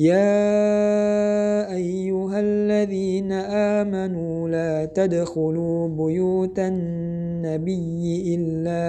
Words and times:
يا 0.00 1.72
أيها 1.76 2.40
الذين 2.40 3.32
آمنوا 3.76 4.48
لا 4.48 4.84
تدخلوا 4.84 5.88
بيوت 5.88 6.58
النبي 6.58 8.34
إلا 8.34 8.82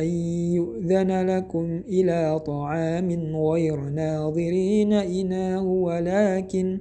أن 0.00 0.06
يؤذن 0.54 1.26
لكم 1.26 1.82
إلى 1.88 2.40
طعام 2.46 3.36
غير 3.36 3.80
ناظرين 3.80 4.92
إناه 4.92 5.62
ولكن 5.66 6.80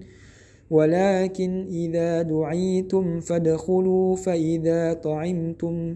ولكن 0.72 1.66
إذا 1.70 2.22
دعيتم 2.22 3.20
فادخلوا 3.20 4.16
فإذا 4.16 4.94
طعمتم 4.94 5.96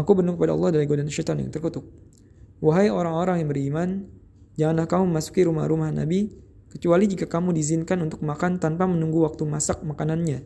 Aku 0.00 0.16
berlindung 0.16 0.40
kepada 0.40 0.56
Allah 0.56 0.72
dari 0.72 0.88
godaan 0.88 1.12
syaitan 1.12 1.36
yang 1.36 1.52
terkutuk. 1.52 1.84
Wahai 2.64 2.88
orang-orang 2.88 3.44
yang 3.44 3.48
beriman, 3.52 3.88
janganlah 4.56 4.88
kamu 4.88 5.12
memasuki 5.12 5.44
rumah-rumah 5.44 5.92
Nabi 5.92 6.32
kecuali 6.72 7.04
jika 7.04 7.28
kamu 7.28 7.52
diizinkan 7.52 8.00
untuk 8.00 8.24
makan 8.24 8.56
tanpa 8.56 8.88
menunggu 8.88 9.20
waktu 9.20 9.44
masak 9.44 9.84
makanannya. 9.84 10.40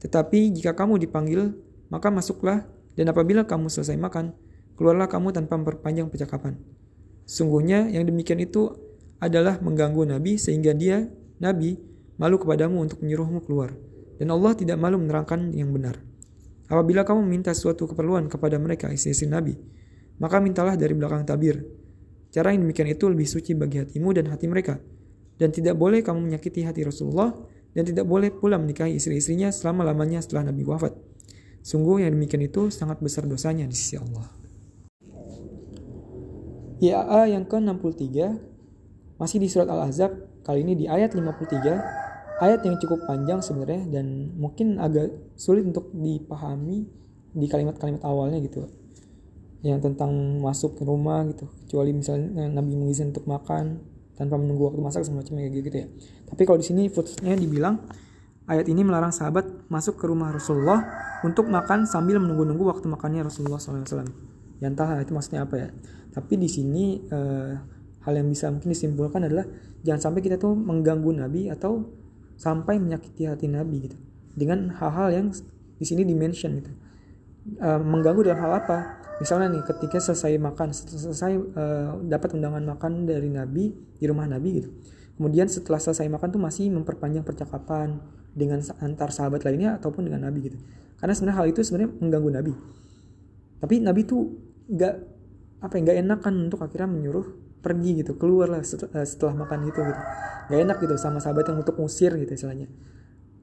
Tetapi 0.00 0.56
jika 0.56 0.72
kamu 0.72 1.04
dipanggil, 1.04 1.52
maka 1.92 2.08
masuklah 2.08 2.64
dan 2.96 3.12
apabila 3.12 3.44
kamu 3.44 3.68
selesai 3.68 4.00
makan, 4.00 4.32
keluarlah 4.80 5.10
kamu 5.10 5.36
tanpa 5.36 5.60
memperpanjang 5.60 6.08
percakapan. 6.08 6.56
Sungguhnya 7.28 7.92
yang 7.92 8.08
demikian 8.08 8.40
itu 8.40 8.72
adalah 9.20 9.60
mengganggu 9.60 10.16
Nabi 10.16 10.40
sehingga 10.40 10.72
dia, 10.72 11.10
Nabi, 11.42 11.76
malu 12.16 12.40
kepadamu 12.40 12.80
untuk 12.80 13.04
menyuruhmu 13.04 13.44
keluar. 13.44 13.74
Dan 14.16 14.32
Allah 14.34 14.54
tidak 14.56 14.80
malu 14.80 14.98
menerangkan 14.98 15.52
yang 15.54 15.70
benar. 15.74 16.02
Apabila 16.68 17.00
kamu 17.00 17.24
meminta 17.24 17.56
suatu 17.56 17.88
keperluan 17.88 18.28
kepada 18.28 18.60
mereka 18.60 18.92
istri-istri 18.92 19.24
Nabi, 19.24 19.56
maka 20.20 20.36
mintalah 20.36 20.76
dari 20.76 20.92
belakang 20.92 21.24
tabir. 21.24 21.64
Cara 22.28 22.52
yang 22.52 22.68
demikian 22.68 22.92
itu 22.92 23.08
lebih 23.08 23.24
suci 23.24 23.56
bagi 23.56 23.80
hatimu 23.80 24.12
dan 24.12 24.28
hati 24.28 24.44
mereka. 24.52 24.76
Dan 25.40 25.48
tidak 25.48 25.80
boleh 25.80 26.04
kamu 26.04 26.28
menyakiti 26.28 26.66
hati 26.68 26.84
Rasulullah 26.84 27.32
dan 27.72 27.88
tidak 27.88 28.04
boleh 28.04 28.28
pula 28.28 28.60
menikahi 28.60 29.00
istri-istrinya 29.00 29.48
selama-lamanya 29.48 30.20
setelah 30.20 30.52
Nabi 30.52 30.66
wafat. 30.68 30.92
Sungguh 31.64 32.04
yang 32.04 32.12
demikian 32.12 32.44
itu 32.44 32.68
sangat 32.68 33.00
besar 33.00 33.24
dosanya 33.24 33.64
di 33.64 33.72
sisi 33.72 33.96
Allah. 33.96 34.28
YAA 36.84 37.32
yang 37.32 37.48
ke-63 37.48 38.06
masih 39.18 39.38
di 39.42 39.48
surat 39.50 39.66
Al-Ahzab, 39.66 40.44
kali 40.46 40.62
ini 40.62 40.78
di 40.78 40.86
ayat 40.86 41.16
53 41.16 42.07
ayat 42.38 42.62
yang 42.64 42.78
cukup 42.78 43.04
panjang 43.06 43.42
sebenarnya 43.42 43.98
dan 43.98 44.34
mungkin 44.38 44.78
agak 44.78 45.34
sulit 45.34 45.66
untuk 45.66 45.90
dipahami 45.94 46.86
di 47.34 47.46
kalimat-kalimat 47.46 48.02
awalnya 48.06 48.38
gitu. 48.42 48.66
Yang 49.62 49.90
tentang 49.90 50.38
masuk 50.38 50.78
ke 50.78 50.82
rumah 50.86 51.26
gitu. 51.26 51.50
Kecuali 51.66 51.90
misalnya 51.90 52.46
Nabi 52.46 52.78
mengizinkan 52.78 53.10
untuk 53.10 53.26
makan 53.26 53.64
tanpa 54.14 54.34
menunggu 54.38 54.70
waktu 54.70 54.80
masak 54.82 55.02
semacamnya 55.06 55.50
kayak 55.50 55.64
gitu 55.66 55.76
ya. 55.82 55.88
Tapi 56.30 56.42
kalau 56.46 56.58
di 56.58 56.66
sini 56.66 56.82
footnote 56.90 57.38
dibilang 57.38 57.74
ayat 58.50 58.66
ini 58.66 58.82
melarang 58.82 59.14
sahabat 59.14 59.70
masuk 59.70 59.98
ke 59.98 60.06
rumah 60.06 60.34
Rasulullah 60.34 60.82
untuk 61.22 61.46
makan 61.50 61.86
sambil 61.86 62.22
menunggu-nunggu 62.22 62.64
waktu 62.70 62.86
makannya 62.86 63.26
Rasulullah 63.26 63.58
SAW 63.58 64.28
yang 64.58 64.74
entah 64.74 64.98
itu 64.98 65.14
maksudnya 65.14 65.46
apa 65.46 65.54
ya. 65.58 65.68
Tapi 66.10 66.34
di 66.34 66.50
sini 66.50 66.98
eh, 66.98 67.52
hal 68.02 68.12
yang 68.14 68.26
bisa 68.26 68.50
mungkin 68.50 68.74
disimpulkan 68.74 69.26
adalah 69.26 69.46
jangan 69.86 70.10
sampai 70.10 70.20
kita 70.22 70.34
tuh 70.38 70.54
mengganggu 70.54 71.10
Nabi 71.14 71.46
atau 71.50 71.86
sampai 72.38 72.78
menyakiti 72.78 73.26
hati 73.26 73.50
Nabi 73.50 73.90
gitu. 73.90 73.98
Dengan 74.38 74.70
hal-hal 74.78 75.10
yang 75.10 75.26
di 75.78 75.84
sini 75.84 76.06
dimention 76.06 76.62
gitu. 76.62 76.70
Uh, 77.58 77.82
mengganggu 77.82 78.30
dalam 78.30 78.40
hal 78.46 78.52
apa? 78.62 78.78
Misalnya 79.18 79.50
nih 79.58 79.66
ketika 79.66 79.98
selesai 79.98 80.38
makan 80.38 80.70
selesai 80.70 81.32
uh, 81.34 81.98
dapat 82.06 82.38
undangan 82.38 82.62
makan 82.62 83.02
dari 83.02 83.26
Nabi 83.26 83.74
di 83.74 84.04
rumah 84.06 84.30
Nabi 84.30 84.62
gitu. 84.62 84.70
Kemudian 85.18 85.50
setelah 85.50 85.82
selesai 85.82 86.06
makan 86.06 86.30
tuh 86.30 86.38
masih 86.38 86.70
memperpanjang 86.70 87.26
percakapan 87.26 87.98
dengan 88.30 88.62
antar 88.78 89.10
sahabat 89.10 89.42
lainnya 89.42 89.74
ataupun 89.74 90.06
dengan 90.06 90.30
Nabi 90.30 90.46
gitu. 90.46 90.58
Karena 91.02 91.10
sebenarnya 91.10 91.38
hal 91.42 91.46
itu 91.50 91.60
sebenarnya 91.66 91.90
mengganggu 91.98 92.30
Nabi. 92.38 92.52
Tapi 93.58 93.74
Nabi 93.82 94.00
tuh 94.06 94.22
nggak 94.70 94.94
apa 95.58 95.72
ya 95.74 95.80
nggak 95.82 95.98
enakan 96.06 96.34
untuk 96.46 96.62
akhirnya 96.62 96.86
menyuruh 96.86 97.26
pergi 97.58 98.02
gitu 98.04 98.14
keluar 98.14 98.48
lah 98.50 98.62
setelah, 98.62 99.02
eh, 99.02 99.06
setelah 99.06 99.34
makan 99.34 99.58
gitu 99.68 99.80
gitu. 99.82 100.02
Gak 100.48 100.58
enak 100.64 100.76
gitu 100.80 100.94
sama 100.96 101.18
sahabat 101.20 101.50
yang 101.50 101.60
untuk 101.60 101.76
musir 101.76 102.14
gitu 102.16 102.32
istilahnya. 102.32 102.70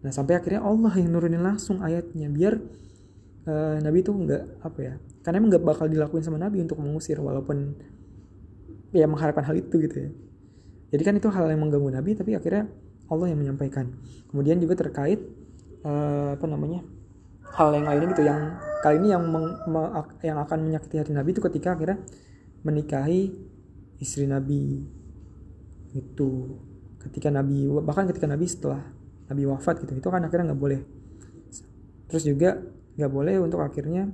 Nah 0.01 0.11
sampai 0.13 0.37
akhirnya 0.37 0.61
Allah 0.61 0.93
yang 0.97 1.09
nurunin 1.13 1.41
langsung 1.41 1.81
ayatnya 1.81 2.29
biar 2.29 2.61
uh, 3.49 3.77
Nabi 3.81 4.05
itu 4.05 4.13
nggak 4.13 4.61
apa 4.61 4.79
ya 4.81 4.93
karena 5.25 5.41
emang 5.41 5.49
nggak 5.57 5.65
bakal 5.65 5.85
dilakuin 5.89 6.21
sama 6.21 6.37
Nabi 6.37 6.61
untuk 6.61 6.77
mengusir 6.77 7.17
walaupun 7.17 7.73
ya 8.93 9.09
mengharapkan 9.09 9.41
hal 9.41 9.57
itu 9.57 9.81
gitu 9.81 9.97
ya. 9.97 10.09
Jadi 10.93 11.01
kan 11.01 11.13
itu 11.17 11.27
hal 11.33 11.49
yang 11.49 11.65
mengganggu 11.65 11.89
Nabi 11.89 12.13
tapi 12.13 12.37
akhirnya 12.37 12.69
Allah 13.09 13.33
yang 13.33 13.41
menyampaikan. 13.41 13.97
Kemudian 14.29 14.61
juga 14.61 14.77
terkait 14.77 15.19
uh, 15.81 16.37
apa 16.37 16.45
namanya 16.45 16.85
hal 17.55 17.73
yang 17.73 17.85
lainnya 17.89 18.07
gitu 18.13 18.23
yang 18.25 18.61
kali 18.85 19.01
ini 19.01 19.09
yang 19.15 19.23
meng, 19.25 19.47
yang 20.21 20.37
akan 20.37 20.59
menyakiti 20.69 21.01
hati 21.01 21.11
Nabi 21.17 21.33
itu 21.33 21.41
ketika 21.41 21.73
akhirnya 21.73 21.97
menikahi 22.61 23.33
istri 23.99 24.25
Nabi. 24.27 24.83
Itu. 25.95 26.59
Ketika 26.99 27.29
Nabi 27.29 27.69
bahkan 27.85 28.09
ketika 28.09 28.25
Nabi 28.25 28.49
setelah 28.49 28.81
Nabi 29.29 29.45
wafat 29.45 29.81
gitu 29.85 29.93
itu 29.93 30.07
kan 30.09 30.21
akhirnya 30.25 30.53
nggak 30.53 30.61
boleh. 30.61 30.81
Terus 32.09 32.23
juga 32.25 32.61
nggak 32.95 33.11
boleh 33.11 33.35
untuk 33.41 33.61
akhirnya 33.61 34.09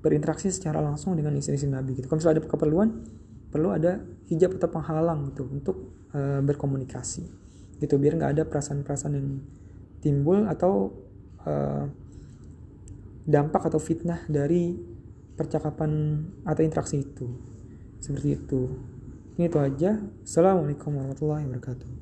berinteraksi 0.00 0.52
secara 0.54 0.78
langsung 0.78 1.18
dengan 1.18 1.34
istri-istri 1.34 1.68
Nabi 1.68 1.98
gitu. 1.98 2.06
Kalau 2.06 2.22
misalnya 2.22 2.40
ada 2.40 2.44
keperluan 2.46 2.88
perlu 3.50 3.72
ada 3.72 4.04
hijab 4.28 4.58
atau 4.58 4.68
penghalang 4.68 5.32
gitu 5.32 5.48
untuk 5.48 5.76
e, 6.12 6.42
berkomunikasi 6.44 7.24
gitu 7.80 7.94
biar 7.96 8.18
nggak 8.18 8.32
ada 8.36 8.42
perasaan-perasaan 8.44 9.14
yang 9.16 9.28
timbul 10.02 10.44
atau 10.44 10.92
e, 11.40 11.52
dampak 13.26 13.66
atau 13.66 13.80
fitnah 13.80 14.22
dari 14.30 14.76
percakapan 15.36 16.22
atau 16.46 16.62
interaksi 16.62 17.02
itu. 17.02 17.26
Seperti 18.00 18.28
itu 18.38 18.60
ini 19.36 19.52
itu 19.52 19.58
aja. 19.60 20.00
Assalamualaikum 20.24 20.96
warahmatullahi 20.96 21.44
wabarakatuh. 21.44 21.96